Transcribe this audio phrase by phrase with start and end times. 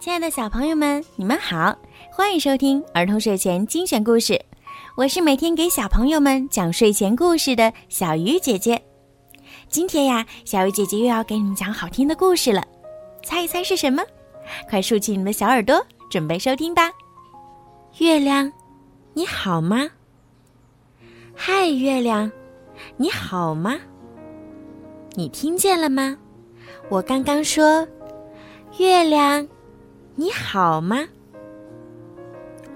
[0.00, 1.76] 亲爱的小朋友们，你们好，
[2.10, 4.42] 欢迎收听儿童睡前精选故事。
[4.96, 8.82] 我是每天给小朋友们讲睡前故事的小鱼姐姐。
[9.68, 12.64] 今天呀，小鱼姐姐又要给你们讲好听的故事了，
[13.22, 14.02] 猜一猜是什么？
[14.70, 16.90] 快竖起你们的小耳朵，准备收听吧。
[17.98, 18.50] 月亮，
[19.12, 19.86] 你好吗？
[21.34, 22.32] 嗨，月亮，
[22.96, 23.76] 你好吗？
[25.12, 26.16] 你听见了吗？
[26.88, 27.86] 我刚刚说，
[28.78, 29.46] 月亮，
[30.20, 31.08] 你好吗？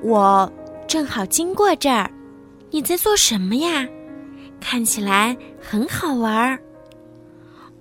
[0.01, 0.51] 我
[0.87, 2.11] 正好经过这儿，
[2.71, 3.87] 你在做什么呀？
[4.63, 6.59] 看起来很好玩儿。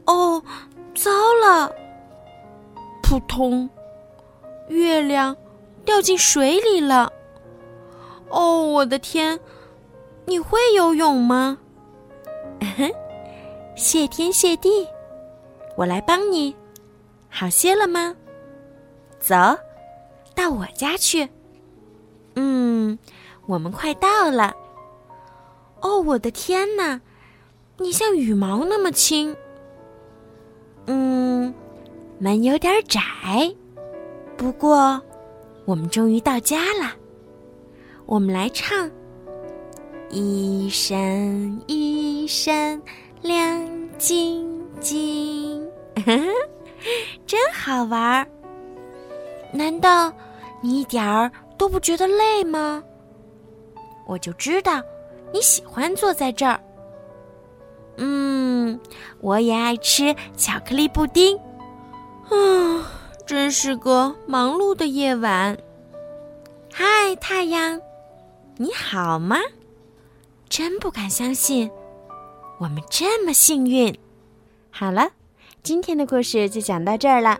[0.06, 0.44] 哦，
[0.94, 1.10] 糟
[1.42, 1.74] 了！
[3.02, 3.70] 扑通，
[4.68, 5.34] 月亮
[5.86, 7.10] 掉进水里了。
[8.28, 9.40] 哦，我的天！
[10.26, 11.58] 你会游泳吗？
[13.78, 14.86] 谢天谢地，
[15.78, 16.54] 我来帮你，
[17.30, 18.14] 好些了吗？
[19.26, 19.36] 走，
[20.36, 21.30] 到我家去。
[22.36, 23.00] 嗯，
[23.46, 24.54] 我们快到了。
[25.80, 27.00] 哦，我的天哪！
[27.78, 29.34] 你像羽毛那么轻。
[30.88, 31.54] 嗯，
[32.20, 33.02] 门有点窄，
[34.36, 35.02] 不过
[35.64, 36.92] 我们终于到家了。
[38.06, 38.92] 我们来唱：
[40.10, 42.82] 一闪一闪
[43.22, 45.66] 亮晶晶，
[47.26, 48.28] 真好玩儿。
[49.54, 50.12] 难道
[50.62, 52.84] 你一点儿都不觉得累吗？
[54.06, 54.82] 我就知道
[55.32, 56.60] 你喜欢坐在这儿。
[57.98, 58.78] 嗯，
[59.22, 61.38] 我也爱吃巧克力布丁。
[61.38, 62.92] 啊，
[63.26, 65.58] 真是个忙碌的夜晚。
[66.74, 67.80] 嗨，太阳，
[68.58, 69.38] 你好吗？
[70.50, 71.70] 真不敢相信，
[72.60, 73.96] 我们这么幸运。
[74.72, 75.08] 好了，
[75.62, 77.40] 今天的故事就讲到这儿了。